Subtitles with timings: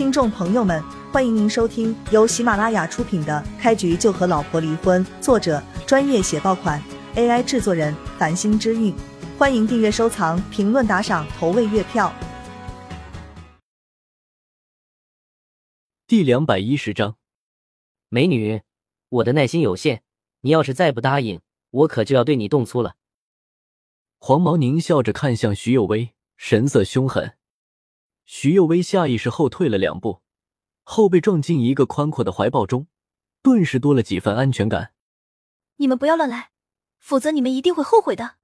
[0.00, 6.82] 听众朋友们，欢迎您收听由喜马拉雅出品的《开局就和老婆离婚》，作者专业写爆款
[7.16, 8.94] ，AI 制作人繁星之韵。
[9.36, 12.10] 欢迎订阅、收藏、评论、打赏、投喂月票。
[16.06, 17.16] 第两百一十章，
[18.08, 18.62] 美女，
[19.10, 20.00] 我的耐心有限，
[20.40, 22.94] 你要是再不答应，我可就要对你动粗了。
[24.18, 27.34] 黄毛狞笑着看向徐有为，神色凶狠。
[28.32, 30.22] 徐幼薇下意识后退了两步，
[30.84, 32.86] 后背撞进一个宽阔的怀抱中，
[33.42, 34.94] 顿时多了几分安全感。
[35.78, 36.52] 你们不要乱来，
[37.00, 38.36] 否则你们一定会后悔的。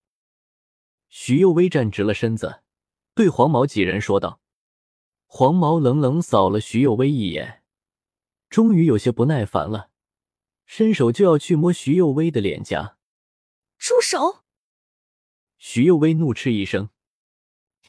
[1.09, 2.63] 徐幼薇站直了身子，
[3.15, 4.41] 对黄毛几人说道。
[5.25, 7.63] 黄毛冷冷扫了徐幼薇一眼，
[8.51, 9.91] 终于有些不耐烦了，
[10.65, 12.99] 伸手就要去摸徐幼薇的脸颊。
[13.79, 14.43] 住手！
[15.57, 16.91] 徐幼薇怒斥一声：“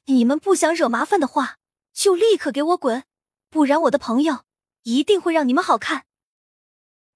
[0.06, 1.58] 你们不想惹麻烦的话。”
[1.98, 3.06] 就立刻给我滚，
[3.50, 4.46] 不然我的朋友
[4.84, 6.06] 一定会让你们好看。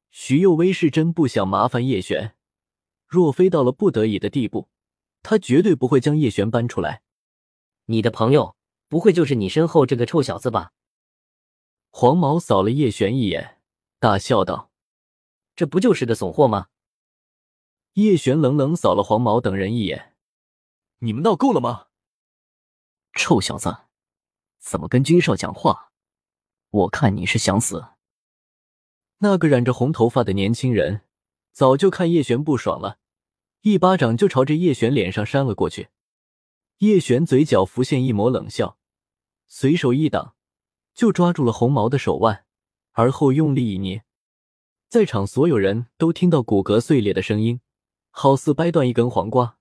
[0.09, 2.36] 徐幼薇是真不想麻烦叶璇，
[3.06, 4.69] 若非到了不得已的地步，
[5.22, 7.03] 他绝对不会将叶璇搬出来。
[7.86, 8.56] 你的朋友
[8.89, 10.72] 不会就是你身后这个臭小子吧？
[11.91, 13.61] 黄毛扫了叶璇一眼，
[14.00, 14.72] 大笑道
[15.56, 16.69] ：“这不就是个怂货吗？”
[17.94, 20.16] 叶璇冷冷扫了黄毛等人一眼
[21.00, 21.89] ：“你们闹够了吗？
[23.13, 23.84] 臭小子！”
[24.62, 25.92] 怎么跟君少讲话？
[26.70, 27.88] 我看你是想死。
[29.18, 31.02] 那个染着红头发的年轻人
[31.52, 33.00] 早就看叶璇不爽了，
[33.62, 35.90] 一巴掌就朝着叶璇脸上扇了过去。
[36.78, 38.78] 叶璇嘴角浮现一抹冷笑，
[39.48, 40.36] 随手一挡，
[40.94, 42.46] 就抓住了红毛的手腕，
[42.94, 44.06] 而后用力一捏，
[44.88, 47.62] 在场所有人都听到骨骼碎裂的声音，
[48.09, 49.58] 好似掰断一根黄瓜。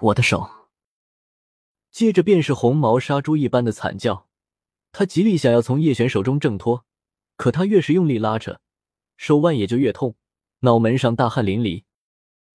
[0.00, 0.57] 我的手。
[1.98, 4.28] 接着便是红毛杀猪一般的惨叫，
[4.92, 6.84] 他极力想要从叶璇手中挣脱，
[7.34, 8.60] 可他越是用力拉扯，
[9.16, 10.14] 手腕也就越痛，
[10.60, 11.82] 脑门上大汗淋漓，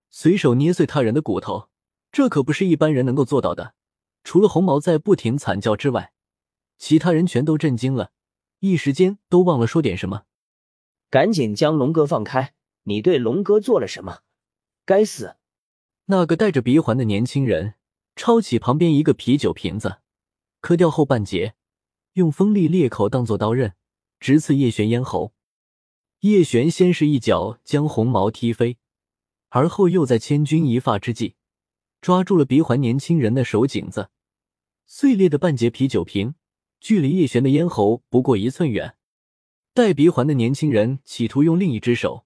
[0.10, 1.68] 随手捏碎他人的骨头，
[2.10, 3.76] 这可不是一般人能够做到的。
[4.24, 6.14] 除了红毛在不停惨叫之外，
[6.78, 8.12] 其他人全都震惊了，
[8.60, 10.24] 一时间都忘了说点什么。
[11.10, 12.54] 赶紧将龙哥放开！
[12.84, 14.20] 你对龙哥做了什么？
[14.86, 15.36] 该死！
[16.06, 17.74] 那个戴着鼻环的年轻人。
[18.16, 19.98] 抄起旁边一个啤酒瓶子，
[20.62, 21.56] 磕掉后半截，
[22.14, 23.74] 用锋利裂口当做刀刃，
[24.20, 25.34] 直刺叶璇咽喉。
[26.20, 28.78] 叶璇先是一脚将红毛踢飞，
[29.50, 31.36] 而后又在千钧一发之际，
[32.00, 34.10] 抓住了鼻环年轻人的手颈子。
[34.86, 36.36] 碎裂的半截啤酒瓶
[36.80, 38.96] 距离叶璇的咽喉不过一寸远。
[39.74, 42.26] 戴鼻环的年轻人企图用另一只手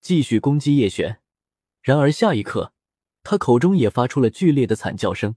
[0.00, 1.20] 继续攻击叶璇，
[1.80, 2.74] 然而下一刻。
[3.28, 5.34] 他口中也发出了剧烈的惨叫声。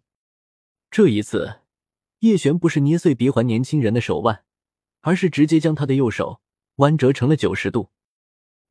[0.91, 1.61] 这一次，
[2.19, 4.43] 叶璇不是捏碎鼻环年轻人的手腕，
[5.01, 6.39] 而是直接将他的右手
[6.75, 7.89] 弯折成了九十度。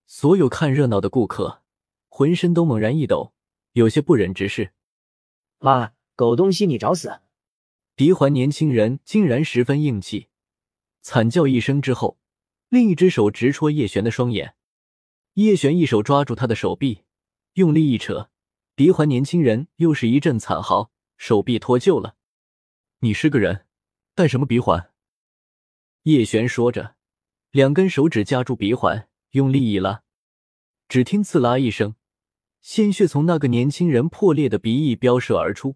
[0.07, 1.65] 所有看热闹的顾客
[2.09, 3.33] 浑身都猛然一抖，
[3.73, 4.73] 有些不忍直视。
[5.59, 7.19] 妈，狗东西，你找死！
[7.97, 10.29] 鼻环年轻人竟然十分硬气，
[11.03, 12.21] 惨叫一声之后，
[12.69, 14.55] 另一只手直戳叶璇的双眼。
[15.35, 17.03] 叶璇一手抓住他的手臂，
[17.55, 18.31] 用力一扯。
[18.79, 22.15] 鼻环年轻人又是一阵惨嚎，手臂脱臼了。
[23.01, 23.67] 你是个人，
[24.15, 24.93] 戴什么鼻环？
[26.05, 26.95] 叶璇说着，
[27.51, 30.05] 两根手指夹住鼻环，用力一拉，
[30.89, 31.97] 只听“刺啦”一声，
[32.61, 35.75] 鲜血从那个年轻人破裂的鼻翼飙射而出，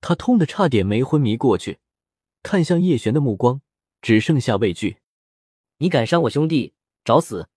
[0.00, 1.78] 他痛得差点没昏迷过去，
[2.42, 3.60] 看向叶璇的目光
[4.00, 5.00] 只剩下畏惧。
[5.76, 6.72] 你敢伤我兄弟，
[7.04, 7.50] 找死！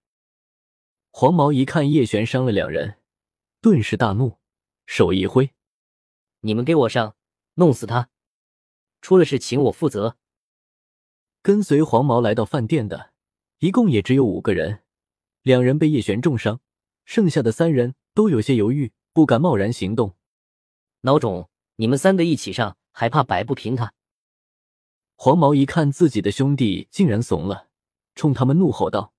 [1.09, 2.97] 黄毛一看叶璇伤了两人，
[3.61, 4.40] 顿时大怒。
[4.93, 5.53] 手一挥，
[6.41, 7.15] 你们给我上，
[7.53, 8.09] 弄死他！
[8.99, 10.17] 出了事请我负责。
[11.41, 13.13] 跟随黄毛来到饭店的，
[13.59, 14.83] 一共也只有五个人，
[15.43, 16.59] 两人被叶璇重伤，
[17.05, 20.17] 剩下的三人都有些犹豫，不敢贸然行动。
[21.03, 23.93] 孬种，你们三个一起上，还怕摆不平他？
[25.15, 27.69] 黄毛一看自己的兄弟竟然怂了，
[28.13, 29.13] 冲他们怒吼道：“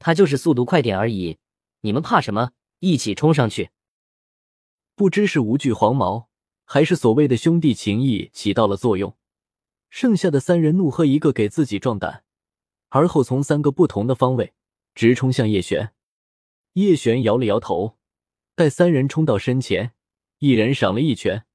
[0.00, 1.36] 他就是速度快点而已，
[1.82, 2.52] 你们怕什么？
[2.78, 3.70] 一起冲上去！”
[4.98, 6.28] 不知是无惧黄毛，
[6.64, 9.16] 还是所谓的兄弟情谊起到了作用，
[9.90, 12.24] 剩下的三人怒喝一个给自己壮胆，
[12.88, 14.54] 而后从三个不同的方位
[14.96, 15.94] 直冲向叶璇。
[16.72, 17.96] 叶璇摇了摇头，
[18.56, 19.92] 待三人冲到身前，
[20.38, 21.46] 一人赏了一拳，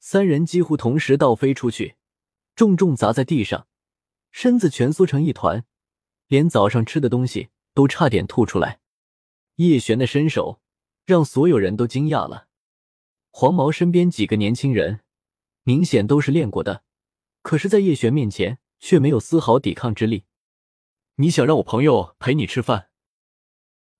[0.00, 1.94] 三人几乎同时倒飞出去，
[2.56, 3.68] 重重砸在地上，
[4.32, 5.64] 身子蜷缩成一团，
[6.26, 8.80] 连早上吃的东西都差点吐出来。
[9.54, 10.60] 叶璇的身手
[11.04, 12.45] 让所有人都惊讶了。
[13.38, 15.00] 黄毛身边几个年轻人，
[15.62, 16.84] 明显都是练过的，
[17.42, 20.24] 可是，在叶璇面前却没有丝毫抵抗之力。
[21.16, 22.88] 你想让我朋友陪你吃饭？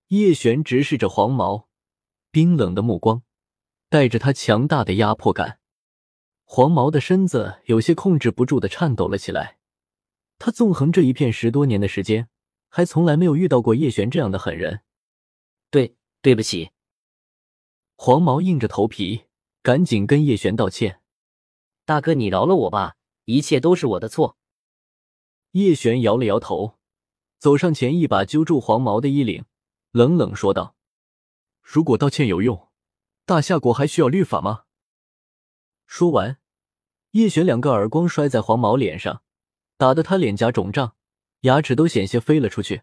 [0.09, 1.69] 叶璇直视着黄毛，
[2.31, 3.25] 冰冷的目光
[3.91, 5.61] 带着他强大的压迫感。
[6.47, 9.59] 黄毛的身子有些控制不住的颤抖了起来。
[10.39, 12.31] 他纵横这一片十多年的时间，
[12.71, 14.81] 还从来没有遇到过叶璇这样的狠人。
[15.69, 16.71] 对，对不起。
[17.97, 19.25] 黄毛硬着头皮，
[19.63, 21.01] 赶紧跟叶璇道歉
[21.85, 24.37] ：“大哥，你饶了我吧，一切都是我的错。”
[25.53, 26.79] 叶璇摇了摇头，
[27.39, 29.47] 走上前，一把揪住黄毛的衣领，
[29.93, 30.77] 冷冷说道
[31.63, 32.69] ：“如果道歉有用，
[33.25, 34.65] 大夏国还需要律法吗？”
[35.87, 36.39] 说完，
[37.13, 39.23] 叶璇两个耳光摔在黄毛脸上，
[39.79, 40.95] 打得他脸颊肿胀，
[41.41, 42.83] 牙齿都险些飞了出去。